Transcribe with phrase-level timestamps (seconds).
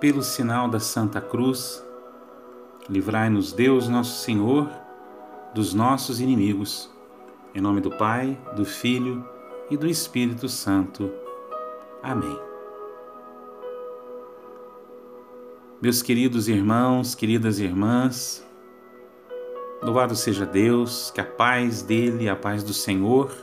[0.00, 1.84] Pelo sinal da Santa Cruz,
[2.88, 4.66] livrai-nos Deus Nosso Senhor
[5.54, 6.90] dos nossos inimigos.
[7.54, 9.22] Em nome do Pai, do Filho
[9.70, 11.12] e do Espírito Santo.
[12.02, 12.49] Amém.
[15.82, 18.46] Meus queridos irmãos, queridas irmãs,
[19.82, 23.34] louvado seja Deus, que a paz dele, a paz do Senhor,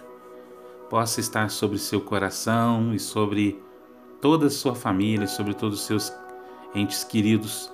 [0.88, 3.59] possa estar sobre seu coração e sobre
[4.22, 6.14] toda a sua família, sobre todos os seus
[6.76, 7.73] entes queridos.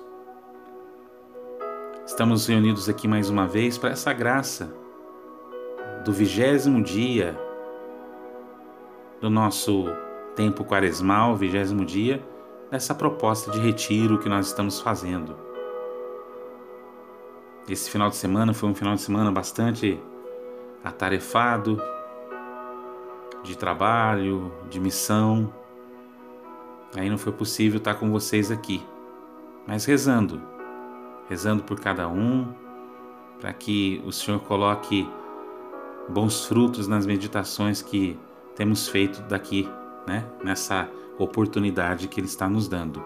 [2.06, 4.74] Estamos reunidos aqui mais uma vez para essa graça
[6.06, 7.38] do vigésimo dia
[9.20, 9.84] do nosso
[10.34, 12.26] tempo quaresmal, vigésimo dia,
[12.74, 15.36] dessa proposta de retiro que nós estamos fazendo.
[17.68, 19.96] Esse final de semana foi um final de semana bastante
[20.82, 21.80] atarefado,
[23.44, 25.54] de trabalho, de missão.
[26.96, 28.84] Aí não foi possível estar com vocês aqui
[29.66, 30.42] mas rezando,
[31.28, 32.52] rezando por cada um,
[33.40, 35.08] para que o Senhor coloque
[36.08, 38.18] bons frutos nas meditações que
[38.56, 39.66] temos feito daqui,
[40.06, 40.26] né?
[40.42, 43.04] Nessa oportunidade que Ele está nos dando.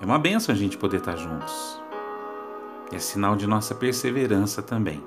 [0.00, 1.80] É uma benção a gente poder estar juntos.
[2.90, 5.02] É sinal de nossa perseverança também.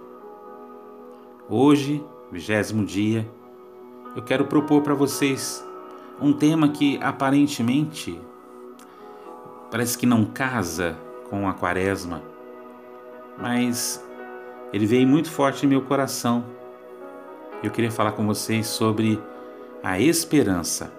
[1.49, 3.29] Hoje, vigésimo dia,
[4.15, 5.63] eu quero propor para vocês
[6.19, 8.19] um tema que aparentemente
[9.69, 10.97] parece que não casa
[11.29, 12.23] com a quaresma,
[13.37, 14.03] mas
[14.71, 16.45] ele veio muito forte em meu coração.
[17.61, 19.21] Eu queria falar com vocês sobre
[19.85, 20.91] a esperança.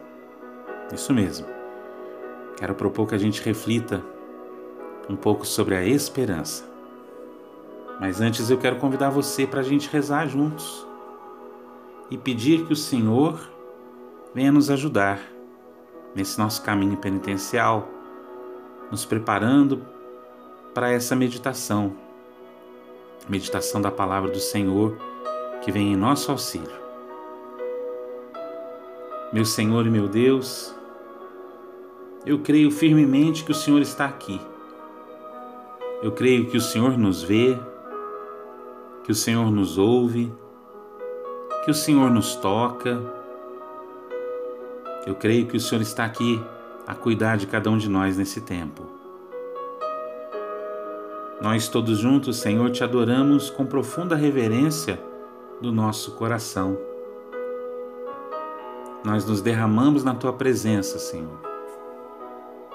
[0.95, 1.45] Isso mesmo.
[2.57, 4.01] Quero propor que a gente reflita
[5.11, 6.65] um pouco sobre a esperança.
[8.01, 10.87] Mas antes eu quero convidar você para a gente rezar juntos
[12.13, 13.51] e pedir que o Senhor
[14.33, 15.21] venha nos ajudar
[16.15, 17.89] nesse nosso caminho penitencial
[18.89, 19.85] nos preparando
[20.73, 21.93] para essa meditação,
[23.29, 24.97] meditação da palavra do Senhor
[25.63, 26.86] que vem em nosso auxílio.
[29.33, 30.73] Meu Senhor e meu Deus,
[32.25, 34.41] eu creio firmemente que o Senhor está aqui.
[36.01, 37.59] Eu creio que o Senhor nos vê,
[39.03, 40.33] que o Senhor nos ouve,
[41.65, 43.03] que o Senhor nos toca.
[45.05, 46.41] Eu creio que o Senhor está aqui
[46.87, 48.85] a cuidar de cada um de nós nesse tempo.
[51.41, 55.01] Nós todos juntos, Senhor, te adoramos com profunda reverência
[55.61, 56.96] do nosso coração.
[59.07, 61.39] Nós nos derramamos na tua presença, Senhor.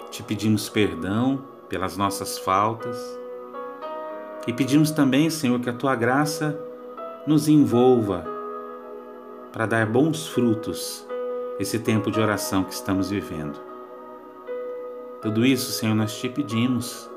[0.09, 2.97] Te pedimos perdão pelas nossas faltas
[4.47, 6.57] e pedimos também, Senhor, que a tua graça
[7.27, 8.23] nos envolva
[9.51, 11.05] para dar bons frutos
[11.59, 13.59] esse tempo de oração que estamos vivendo.
[15.21, 17.09] Tudo isso, Senhor, nós te pedimos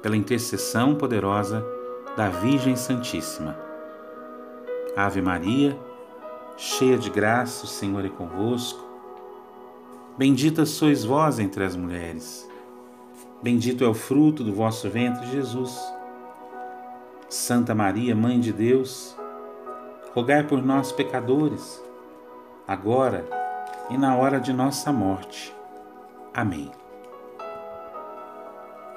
[0.00, 1.62] pela intercessão poderosa
[2.16, 3.54] da Virgem Santíssima.
[4.96, 5.78] Ave Maria,
[6.56, 8.82] cheia de graça, o Senhor é convosco.
[10.16, 12.48] Bendita sois vós entre as mulheres.
[13.42, 15.78] Bendito é o fruto do vosso ventre, Jesus.
[17.28, 19.16] Santa Maria, Mãe de Deus,
[20.14, 21.82] rogai por nós, pecadores,
[22.66, 23.26] agora
[23.90, 25.54] e na hora de nossa morte.
[26.32, 26.70] Amém.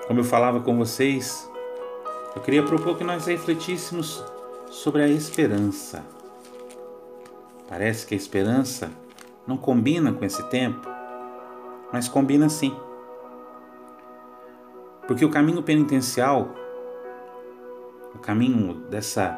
[0.07, 1.49] Como eu falava com vocês,
[2.35, 4.23] eu queria propor que nós refletíssemos
[4.69, 6.16] sobre a esperança.
[7.67, 8.89] Parece que a esperança
[9.45, 10.87] não combina com esse tempo,
[11.91, 12.75] mas combina sim.
[15.07, 16.49] Porque o caminho penitencial,
[18.13, 19.31] o caminho dessa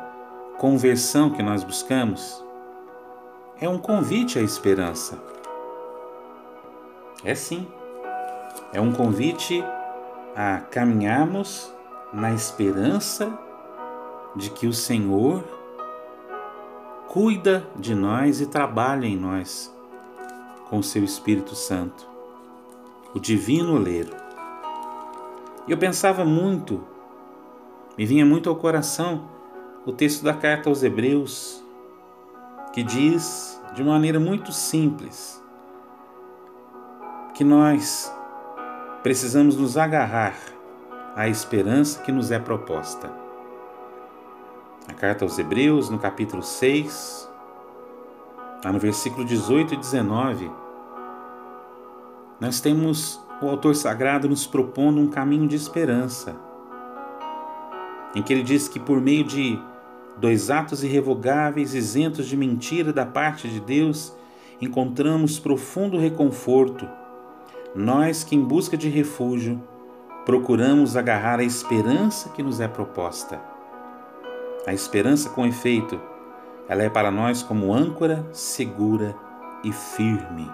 [0.58, 2.44] conversão que nós buscamos,
[3.60, 5.22] é um convite à esperança.
[7.24, 7.68] É sim.
[8.72, 9.64] É um convite
[10.36, 11.74] a caminharmos
[12.14, 13.32] na esperança
[14.36, 15.44] de que o Senhor
[17.10, 19.74] cuida de nós e trabalha em nós
[20.70, 22.08] com o seu Espírito Santo,
[23.16, 24.16] o divino oleiro.
[25.68, 26.84] Eu pensava muito,
[27.98, 29.28] me vinha muito ao coração
[29.88, 31.64] o texto da carta aos Hebreus,
[32.74, 35.44] que diz de maneira muito simples
[37.34, 38.14] que nós
[39.02, 40.36] precisamos nos agarrar
[41.16, 43.29] à esperança que nos é proposta.
[44.88, 47.30] A carta aos Hebreus, no capítulo 6,
[48.64, 50.50] lá no versículo 18 e 19,
[52.40, 56.36] nós temos o autor sagrado nos propondo um caminho de esperança,
[58.16, 59.60] em que ele diz que por meio de
[60.18, 64.14] dois atos irrevogáveis, isentos de mentira da parte de Deus,
[64.62, 66.88] encontramos profundo reconforto.
[67.74, 69.62] Nós que, em busca de refúgio,
[70.26, 73.49] procuramos agarrar a esperança que nos é proposta.
[74.66, 76.00] A esperança, com efeito,
[76.68, 79.16] ela é para nós como âncora segura
[79.64, 80.50] e firme.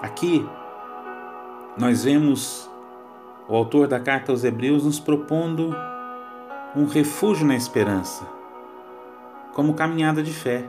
[0.00, 0.48] Aqui,
[1.76, 2.70] nós vemos
[3.48, 5.74] o autor da carta aos Hebreus nos propondo
[6.76, 8.26] um refúgio na esperança,
[9.54, 10.64] como caminhada de fé.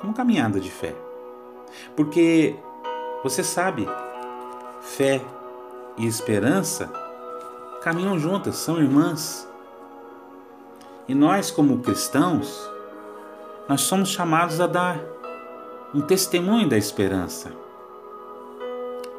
[0.00, 0.94] Como caminhada de fé.
[1.96, 2.56] Porque
[3.22, 3.88] você sabe,
[4.80, 5.22] fé
[5.96, 6.92] e esperança
[7.82, 9.48] caminham juntas, são irmãs.
[11.06, 12.70] E nós, como cristãos,
[13.68, 14.98] nós somos chamados a dar
[15.94, 17.52] um testemunho da esperança.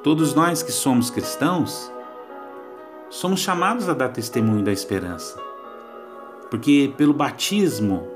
[0.03, 1.91] Todos nós que somos cristãos,
[3.09, 5.39] somos chamados a dar testemunho da esperança.
[6.49, 8.07] Porque pelo batismo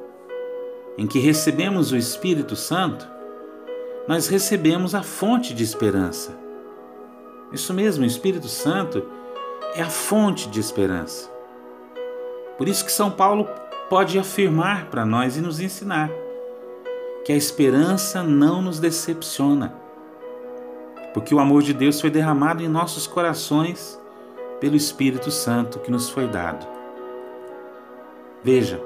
[0.98, 3.08] em que recebemos o Espírito Santo,
[4.08, 6.38] nós recebemos a fonte de esperança.
[7.52, 9.06] Isso mesmo, o Espírito Santo
[9.76, 11.30] é a fonte de esperança.
[12.58, 13.48] Por isso que São Paulo
[13.90, 16.12] pode afirmar para nós e nos ensinar
[17.26, 19.74] que a esperança não nos decepciona,
[21.14, 24.00] porque o amor de Deus foi derramado em nossos corações
[24.60, 26.68] pelo Espírito Santo que nos foi dado.
[28.44, 28.80] Veja,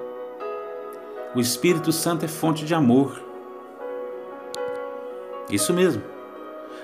[1.35, 3.21] o Espírito Santo é fonte de amor.
[5.49, 6.01] Isso mesmo,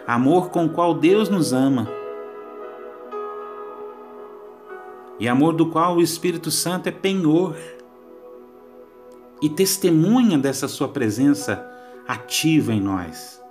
[0.06, 1.88] amor com o qual Deus nos ama
[5.20, 7.56] e amor do qual o Espírito Santo é penhor
[9.42, 11.66] e testemunha dessa sua presença
[12.08, 13.42] ativa em nós.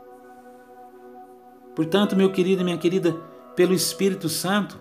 [1.75, 3.13] Portanto, meu querido e minha querida,
[3.55, 4.79] pelo Espírito Santo,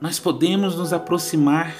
[0.00, 1.74] nós podemos nos aproximar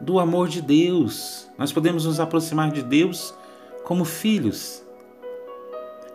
[0.00, 3.34] do amor de Deus, nós podemos nos aproximar de Deus
[3.84, 4.82] como filhos.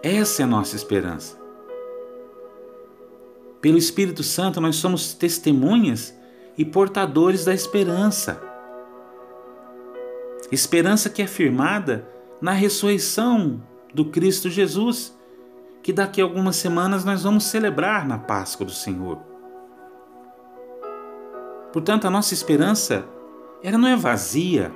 [0.01, 1.37] Essa é a nossa esperança.
[3.61, 6.15] Pelo Espírito Santo, nós somos testemunhas
[6.57, 8.41] e portadores da esperança.
[10.51, 12.07] Esperança que é firmada
[12.41, 13.61] na ressurreição
[13.93, 15.17] do Cristo Jesus,
[15.81, 19.19] que daqui a algumas semanas nós vamos celebrar na Páscoa do Senhor.
[21.71, 23.05] Portanto, a nossa esperança
[23.63, 24.71] ela não é vazia.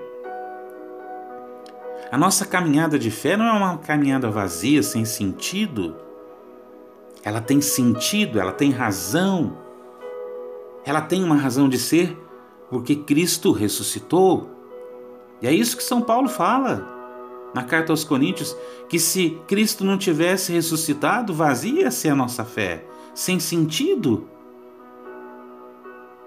[2.12, 5.96] A nossa caminhada de fé não é uma caminhada vazia, sem sentido.
[7.24, 9.56] Ela tem sentido, ela tem razão
[10.86, 12.18] ela tem uma razão de ser
[12.70, 14.50] porque Cristo ressuscitou.
[15.42, 16.88] E é isso que São Paulo fala
[17.54, 18.56] na carta aos Coríntios:
[18.88, 24.28] que se Cristo não tivesse ressuscitado, vazia-se a nossa fé, sem sentido.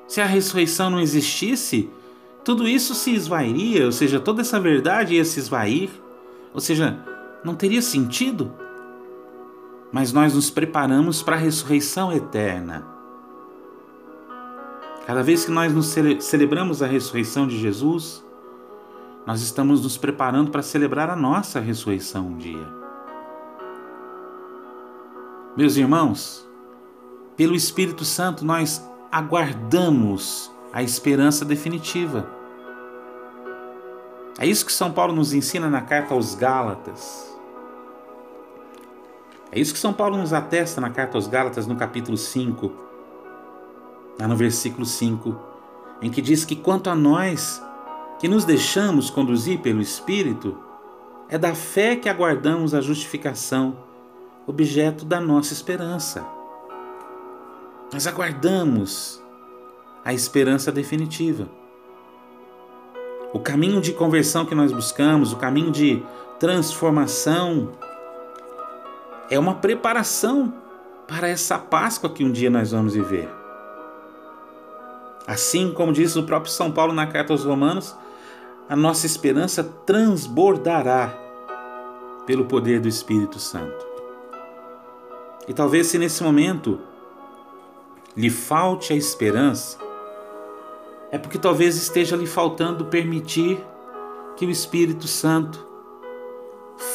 [0.07, 1.89] Se a ressurreição não existisse,
[2.45, 5.91] tudo isso se esvairia, ou seja, toda essa verdade ia se esvair,
[6.53, 6.99] ou seja,
[7.45, 8.53] não teria sentido.
[9.93, 12.87] Mas nós nos preparamos para a ressurreição eterna.
[15.07, 18.25] Cada vez que nós nos cele celebramos a ressurreição de Jesus,
[19.27, 22.69] nós estamos nos preparando para celebrar a nossa ressurreição um dia.
[25.57, 26.49] Meus irmãos,
[27.37, 32.27] pelo Espírito Santo nós aguardamos a esperança definitiva.
[34.39, 37.31] É isso que São Paulo nos ensina na carta aos Gálatas.
[39.53, 42.73] É isso que São Paulo nos atesta na carta aos Gálatas, no capítulo 5,
[44.19, 45.39] lá no versículo 5,
[46.01, 47.63] em que diz que quanto a nós,
[48.23, 50.57] que nos deixamos conduzir pelo Espírito,
[51.29, 53.77] é da fé que aguardamos a justificação,
[54.47, 56.25] objeto da nossa esperança.
[57.93, 59.21] Nós aguardamos
[60.05, 61.49] a esperança definitiva.
[63.33, 66.01] O caminho de conversão que nós buscamos, o caminho de
[66.39, 67.73] transformação,
[69.29, 70.55] é uma preparação
[71.09, 73.29] para essa Páscoa que um dia nós vamos viver.
[75.27, 77.97] Assim como diz o próprio São Paulo na carta aos Romanos,
[78.73, 81.15] a nossa esperança transbordará
[82.25, 83.87] pelo poder do Espírito Santo.
[85.47, 86.81] E talvez se nesse momento
[88.17, 89.77] lhe falte a esperança,
[91.11, 93.63] é porque talvez esteja lhe faltando permitir
[94.39, 95.69] que o Espírito Santo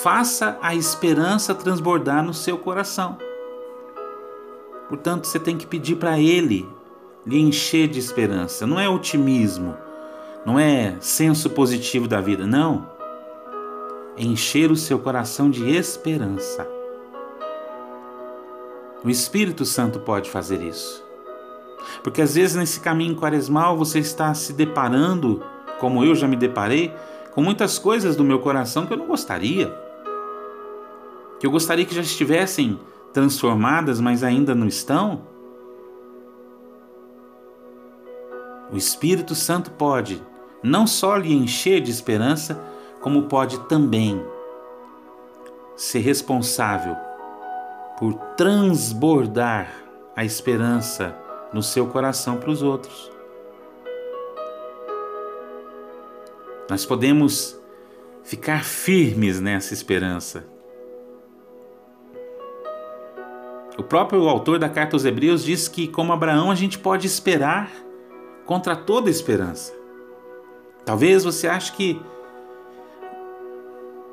[0.02, 3.20] faça a esperança transbordar no seu coração.
[4.90, 6.68] Portanto, você tem que pedir para Ele
[7.24, 8.66] lhe encher de esperança.
[8.66, 9.78] Não é otimismo,
[10.48, 12.90] não é senso positivo da vida, não.
[14.16, 16.66] É encher o seu coração de esperança.
[19.04, 21.04] O Espírito Santo pode fazer isso.
[22.02, 25.44] Porque às vezes nesse caminho quaresmal você está se deparando,
[25.82, 26.94] como eu já me deparei,
[27.34, 29.68] com muitas coisas do meu coração que eu não gostaria.
[31.42, 32.80] Que eu gostaria que já estivessem
[33.12, 35.24] transformadas, mas ainda não estão.
[38.72, 40.22] O Espírito Santo pode
[40.64, 42.60] não só lhe encher de esperança,
[43.02, 44.24] como pode também
[45.76, 46.96] ser responsável
[47.98, 49.72] por transbordar
[50.16, 51.16] a esperança
[51.54, 53.12] no seu coração para os outros.
[56.70, 57.58] Nós podemos
[58.24, 60.46] ficar firmes nessa esperança.
[63.78, 67.72] O próprio autor da carta aos Hebreus diz que, como Abraão, a gente pode esperar
[68.46, 69.77] contra toda esperança.
[70.88, 72.02] Talvez você ache que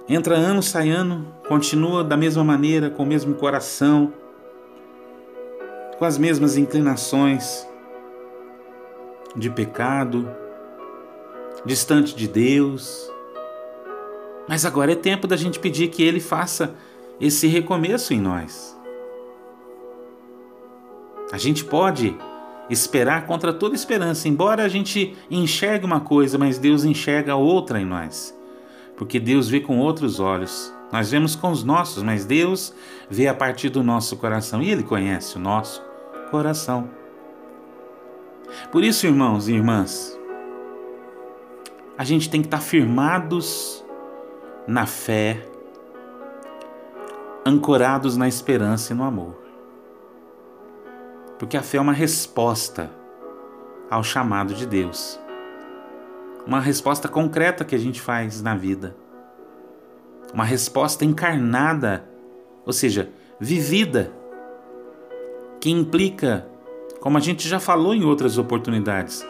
[0.09, 4.13] entra ano, sai ano, continua da mesma maneira, com o mesmo coração,
[5.97, 7.65] com as mesmas inclinações
[9.37, 10.29] de pecado,
[11.65, 13.09] distante de Deus.
[14.49, 16.75] Mas agora é tempo da gente pedir que Ele faça
[17.21, 18.77] esse recomeço em nós.
[21.31, 22.19] A gente pode
[22.71, 27.85] esperar contra toda esperança, embora a gente enxergue uma coisa, mas Deus enxerga outra em
[27.85, 28.37] nós.
[28.97, 30.73] Porque Deus vê com outros olhos.
[30.93, 32.73] Nós vemos com os nossos, mas Deus
[33.11, 35.83] vê a partir do nosso coração e Ele conhece o nosso
[36.31, 36.89] coração.
[38.71, 40.19] Por isso, irmãos e irmãs,
[41.99, 43.85] a gente tem que estar firmados
[44.67, 45.47] na fé,
[47.45, 49.44] ancorados na esperança e no amor.
[51.39, 52.91] Porque a fé é uma resposta
[53.91, 55.19] ao chamado de Deus.
[56.47, 58.95] Uma resposta concreta que a gente faz na vida.
[60.33, 62.09] Uma resposta encarnada,
[62.67, 63.11] ou seja,
[63.41, 64.13] vivida,
[65.61, 66.47] que implica,
[67.01, 69.27] como a gente já falou em outras oportunidades,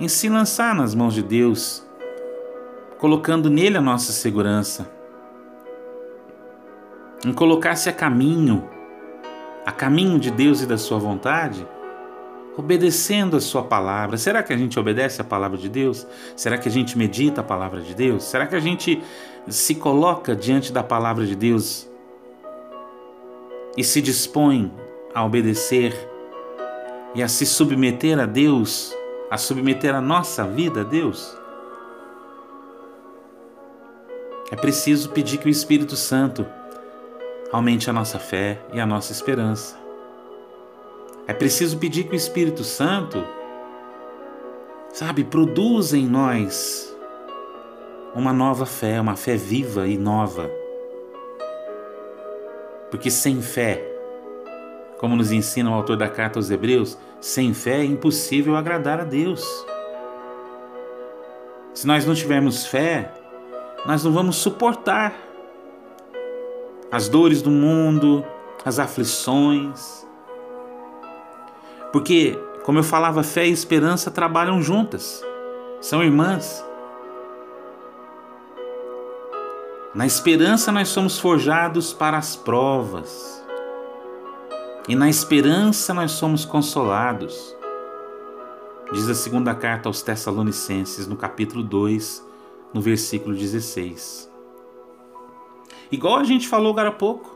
[0.00, 1.86] em se lançar nas mãos de Deus,
[2.98, 4.90] colocando nele a nossa segurança,
[7.24, 8.68] em colocar-se a caminho
[9.64, 11.66] a caminho de Deus e da Sua vontade,
[12.56, 14.16] obedecendo a Sua palavra.
[14.16, 16.06] Será que a gente obedece a palavra de Deus?
[16.36, 18.24] Será que a gente medita a palavra de Deus?
[18.24, 19.02] Será que a gente
[19.48, 21.88] se coloca diante da palavra de Deus
[23.76, 24.72] e se dispõe
[25.14, 25.94] a obedecer
[27.14, 28.94] e a se submeter a Deus,
[29.30, 31.36] a submeter a nossa vida a Deus?
[34.50, 36.46] É preciso pedir que o Espírito Santo
[37.54, 39.78] aumente a nossa fé e a nossa esperança.
[41.24, 43.24] É preciso pedir que o Espírito Santo,
[44.92, 46.92] sabe, produza em nós
[48.12, 50.50] uma nova fé, uma fé viva e nova.
[52.90, 53.80] Porque sem fé,
[54.98, 59.04] como nos ensina o autor da carta aos Hebreus, sem fé é impossível agradar a
[59.04, 59.46] Deus.
[61.72, 63.14] Se nós não tivermos fé,
[63.86, 65.33] nós não vamos suportar
[66.94, 68.24] as dores do mundo,
[68.64, 70.06] as aflições.
[71.92, 75.20] Porque, como eu falava, fé e esperança trabalham juntas,
[75.80, 76.64] são irmãs.
[79.92, 83.44] Na esperança nós somos forjados para as provas.
[84.88, 87.56] E na esperança nós somos consolados.
[88.92, 92.24] Diz a segunda carta aos Tessalonicenses, no capítulo 2,
[92.72, 94.32] no versículo 16.
[95.90, 97.34] Igual a gente falou agora há pouco.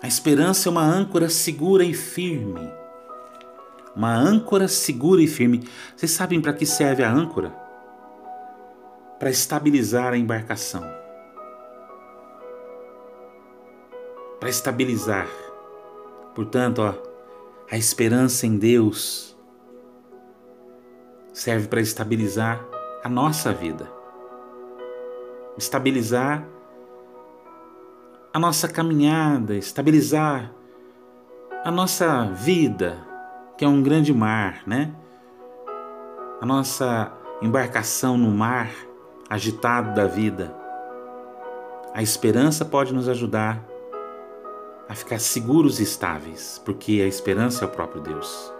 [0.00, 2.70] A esperança é uma âncora segura e firme.
[3.96, 5.68] Uma âncora segura e firme.
[5.96, 7.50] Vocês sabem para que serve a âncora?
[9.18, 10.84] Para estabilizar a embarcação.
[14.38, 15.26] Para estabilizar.
[16.32, 16.94] Portanto, ó,
[17.68, 19.36] a esperança em Deus
[21.32, 22.64] serve para estabilizar
[23.02, 23.90] a nossa vida.
[25.56, 26.46] Estabilizar
[28.32, 30.52] a nossa caminhada, estabilizar
[31.64, 32.98] a nossa vida,
[33.56, 34.94] que é um grande mar, né?
[36.40, 38.70] A nossa embarcação no mar
[39.28, 40.54] agitado da vida.
[41.94, 43.64] A esperança pode nos ajudar
[44.88, 48.52] a ficar seguros e estáveis, porque a esperança é o próprio Deus.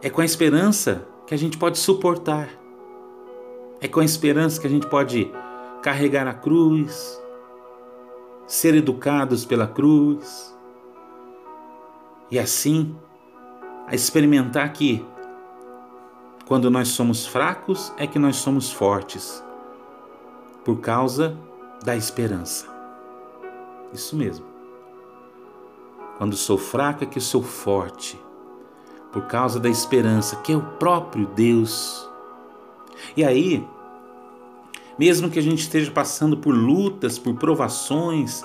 [0.00, 2.48] É com a esperança que a gente pode suportar.
[3.80, 5.30] É com a esperança que a gente pode
[5.84, 7.22] carregar a cruz,
[8.46, 10.56] ser educados pela cruz
[12.30, 12.96] e assim
[13.86, 15.04] a experimentar que
[16.46, 19.44] quando nós somos fracos é que nós somos fortes
[20.64, 21.36] por causa
[21.84, 22.66] da esperança.
[23.92, 24.46] Isso mesmo.
[26.16, 28.18] Quando sou fraco é que sou forte,
[29.12, 32.08] por causa da esperança, que é o próprio Deus.
[33.14, 33.68] E aí,
[34.98, 38.44] mesmo que a gente esteja passando por lutas, por provações,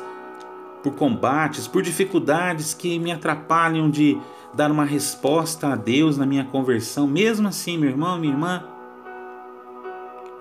[0.84, 4.18] por combates, por dificuldades que me atrapalham de
[4.53, 8.63] dar uma resposta a Deus na minha conversão, mesmo assim, meu irmão, minha irmã,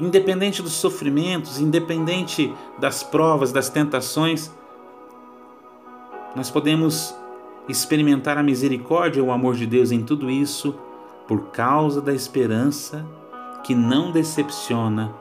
[0.01, 4.51] independente dos sofrimentos, independente das provas, das tentações,
[6.35, 7.15] nós podemos
[7.69, 10.75] experimentar a misericórdia e o amor de Deus em tudo isso
[11.27, 13.05] por causa da esperança
[13.63, 15.13] que não decepciona.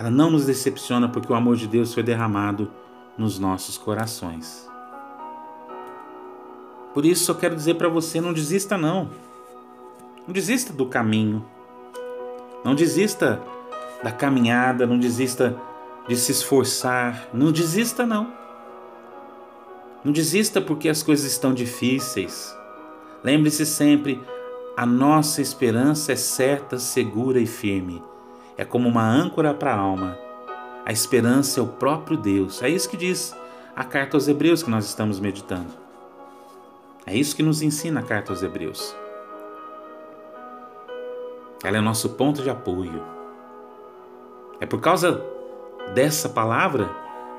[0.00, 2.70] Ela não nos decepciona porque o amor de Deus foi derramado
[3.18, 4.66] nos nossos corações.
[6.94, 9.10] Por isso eu quero dizer para você, não desista não.
[10.26, 11.44] Não desista do caminho.
[12.64, 13.42] Não desista
[14.02, 15.54] da caminhada, não desista
[16.08, 18.32] de se esforçar, não desista não.
[20.02, 22.56] Não desista porque as coisas estão difíceis.
[23.22, 24.18] Lembre-se sempre,
[24.74, 28.02] a nossa esperança é certa, segura e firme.
[28.60, 30.18] É como uma âncora para a alma.
[30.84, 32.62] A esperança é o próprio Deus.
[32.62, 33.34] É isso que diz
[33.74, 35.70] a carta aos Hebreus que nós estamos meditando.
[37.06, 38.94] É isso que nos ensina a carta aos Hebreus.
[41.64, 43.02] Ela é nosso ponto de apoio.
[44.60, 45.24] É por causa
[45.94, 46.90] dessa palavra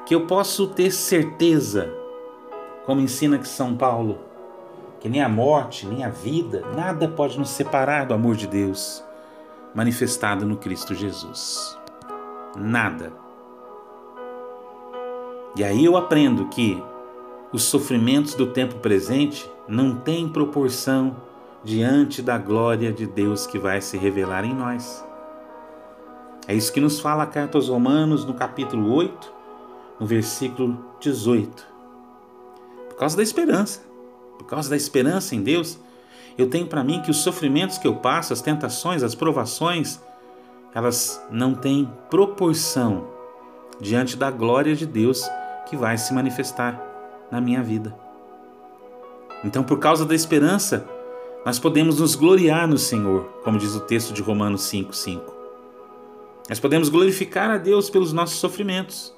[0.08, 1.94] que eu posso ter certeza,
[2.84, 4.18] como ensina que São Paulo,
[5.00, 9.04] que nem a morte, nem a vida, nada pode nos separar do amor de Deus
[9.74, 11.78] manifestado no Cristo Jesus.
[12.56, 13.14] Nada.
[15.56, 16.82] E aí eu aprendo que
[17.52, 21.16] os sofrimentos do tempo presente não têm proporção
[21.64, 25.04] diante da glória de Deus que vai se revelar em nós.
[26.48, 29.34] É isso que nos fala a carta aos Romanos, no capítulo 8,
[30.00, 31.68] no versículo 18.
[32.90, 33.82] Por causa da esperança,
[34.38, 35.78] por causa da esperança em Deus,
[36.38, 40.00] eu tenho para mim que os sofrimentos que eu passo, as tentações, as provações,
[40.74, 43.08] elas não têm proporção
[43.80, 45.28] diante da glória de Deus
[45.68, 46.82] que vai se manifestar
[47.32, 47.96] na minha vida.
[49.44, 50.88] Então, por causa da esperança,
[51.46, 55.22] nós podemos nos gloriar no Senhor, como diz o texto de Romanos 5,5.
[56.48, 59.14] Nós podemos glorificar a Deus pelos nossos sofrimentos.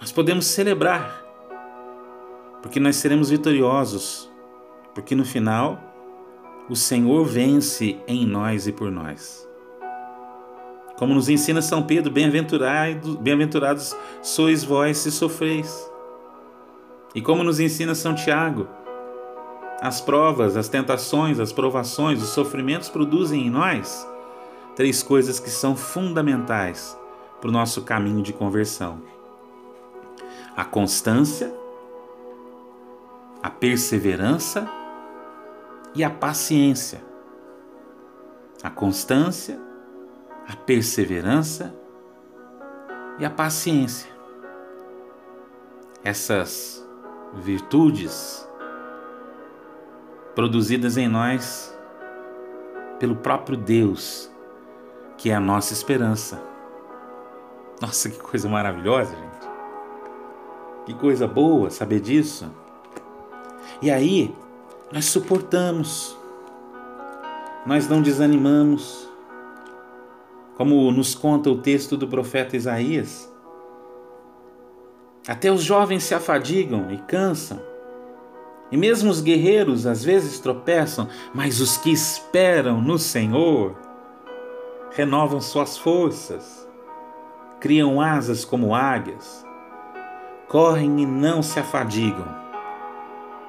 [0.00, 1.24] Nós podemos celebrar,
[2.62, 4.30] porque nós seremos vitoriosos,
[4.94, 5.87] porque no final
[6.68, 9.48] o Senhor vence em nós e por nós.
[10.96, 15.90] Como nos ensina São Pedro, bem-aventurados, bem-aventurados sois vós se sofreis.
[17.14, 18.68] E como nos ensina São Tiago,
[19.80, 24.06] as provas, as tentações, as provações, os sofrimentos produzem em nós
[24.74, 26.98] três coisas que são fundamentais
[27.40, 29.00] para o nosso caminho de conversão:
[30.56, 31.54] a constância,
[33.40, 34.68] a perseverança
[35.94, 37.02] e a paciência.
[38.62, 39.58] A constância,
[40.48, 41.74] a perseverança
[43.18, 44.10] e a paciência.
[46.02, 46.86] Essas
[47.34, 48.48] virtudes
[50.34, 51.76] produzidas em nós
[52.98, 54.30] pelo próprio Deus,
[55.16, 56.40] que é a nossa esperança.
[57.80, 59.48] Nossa, que coisa maravilhosa, gente.
[60.86, 62.50] Que coisa boa saber disso.
[63.80, 64.34] E aí,
[64.90, 66.16] nós suportamos,
[67.66, 69.06] nós não desanimamos.
[70.56, 73.32] Como nos conta o texto do profeta Isaías,
[75.28, 77.60] até os jovens se afadigam e cansam,
[78.72, 83.76] e mesmo os guerreiros às vezes tropeçam, mas os que esperam no Senhor
[84.90, 86.68] renovam suas forças,
[87.60, 89.46] criam asas como águias,
[90.48, 92.26] correm e não se afadigam,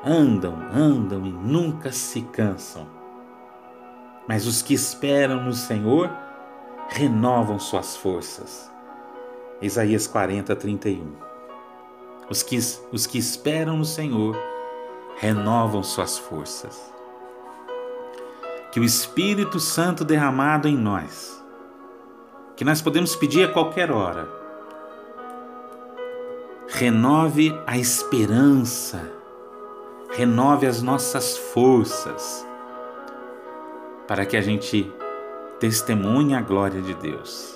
[0.05, 2.87] andam, andam e nunca se cansam.
[4.27, 6.09] Mas os que esperam no Senhor
[6.89, 8.69] renovam suas forças.
[9.61, 11.11] Isaías 40, 31.
[12.29, 12.57] Os que,
[12.91, 14.37] os que esperam no Senhor
[15.17, 16.93] renovam suas forças.
[18.71, 21.43] Que o Espírito Santo derramado em nós,
[22.55, 24.29] que nós podemos pedir a qualquer hora,
[26.67, 29.18] renove a esperança,
[30.11, 32.45] renove as nossas forças,
[34.07, 34.91] para que a gente
[35.59, 37.55] testemunhe a glória de Deus.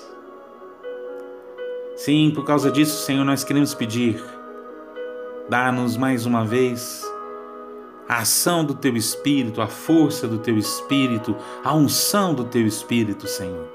[1.96, 4.22] Sim, por causa disso, Senhor, nós queremos pedir,
[5.48, 7.02] dá-nos mais uma vez
[8.08, 13.26] a ação do teu espírito, a força do teu espírito, a unção do teu espírito,
[13.26, 13.66] Senhor.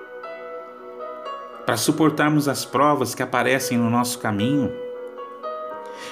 [1.66, 4.72] Para suportarmos as provas que aparecem no nosso caminho,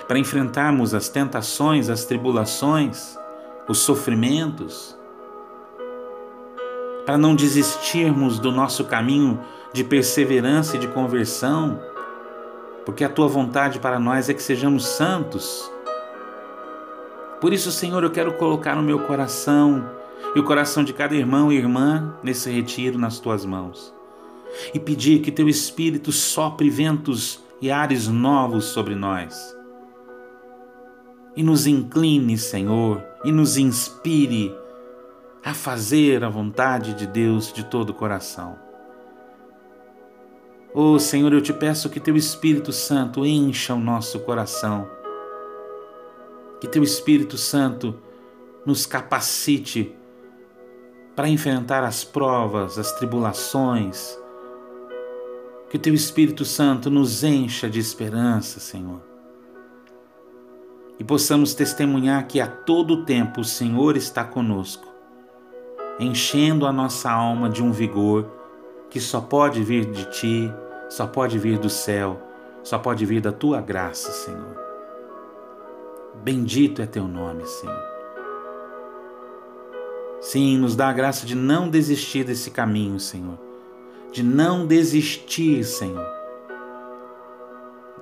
[0.07, 3.17] para enfrentarmos as tentações, as tribulações,
[3.67, 4.97] os sofrimentos,
[7.05, 9.39] para não desistirmos do nosso caminho
[9.73, 11.79] de perseverança e de conversão,
[12.85, 15.71] porque a tua vontade para nós é que sejamos santos.
[17.39, 19.89] Por isso, Senhor, eu quero colocar no meu coração
[20.35, 23.97] e o coração de cada irmão e irmã nesse retiro nas tuas mãos
[24.73, 29.56] e pedir que teu Espírito sopre ventos e ares novos sobre nós.
[31.37, 34.51] E nos incline, Senhor, e nos inspire
[35.43, 38.57] a fazer a vontade de Deus de todo o coração.
[40.73, 44.89] Oh Senhor, eu te peço que teu Espírito Santo encha o nosso coração,
[46.59, 47.95] que teu Espírito Santo
[48.65, 49.95] nos capacite
[51.15, 54.17] para enfrentar as provas, as tribulações,
[55.69, 59.16] que teu Espírito Santo nos encha de esperança, Senhor.
[60.99, 64.87] E possamos testemunhar que a todo tempo o Senhor está conosco,
[65.99, 68.25] enchendo a nossa alma de um vigor
[68.89, 70.53] que só pode vir de ti,
[70.89, 72.19] só pode vir do céu,
[72.63, 74.57] só pode vir da tua graça, Senhor.
[76.23, 77.83] Bendito é teu nome, Senhor.
[80.19, 83.47] Sim, nos dá a graça de não desistir desse caminho, Senhor
[84.11, 86.07] de não desistir, Senhor,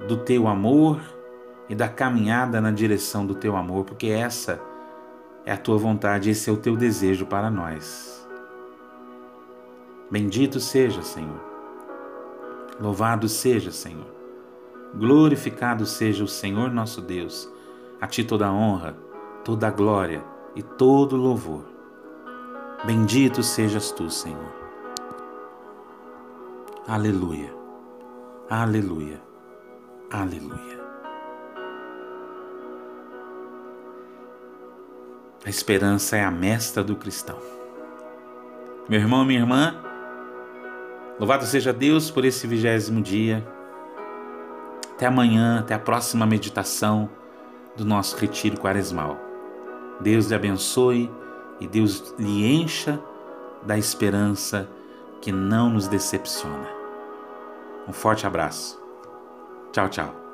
[0.07, 1.01] do teu amor
[1.69, 4.61] e da caminhada na direção do teu amor, porque essa
[5.45, 8.27] é a tua vontade, esse é o teu desejo para nós.
[10.09, 11.39] Bendito seja, Senhor.
[12.79, 14.13] Louvado seja, Senhor.
[14.93, 17.49] Glorificado seja o Senhor nosso Deus.
[17.99, 18.95] A ti toda a honra,
[19.43, 20.23] toda a glória
[20.55, 21.65] e todo o louvor.
[22.85, 24.53] Bendito sejas tu, Senhor.
[26.87, 27.51] Aleluia,
[28.47, 29.19] aleluia,
[30.11, 30.84] aleluia.
[35.45, 37.37] A esperança é a mestra do cristão.
[38.89, 39.75] Meu irmão, minha irmã,
[41.19, 43.45] louvado seja Deus por esse vigésimo dia.
[44.95, 47.07] Até amanhã, até a próxima meditação
[47.77, 49.19] do nosso retiro quaresmal.
[49.99, 51.11] Deus lhe abençoe
[51.59, 52.99] e Deus lhe encha
[53.63, 54.67] da esperança
[55.21, 56.67] que não nos decepciona.
[57.87, 58.81] Um forte abraço.
[59.71, 60.24] Tchau, tchau.